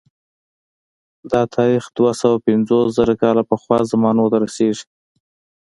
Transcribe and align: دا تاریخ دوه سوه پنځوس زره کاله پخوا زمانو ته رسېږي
دا 1.31 1.41
تاریخ 1.55 1.83
دوه 1.97 2.11
سوه 2.21 2.37
پنځوس 2.47 2.87
زره 2.97 3.13
کاله 3.21 3.43
پخوا 3.49 3.77
زمانو 3.91 4.25
ته 4.31 4.37
رسېږي 4.43 4.85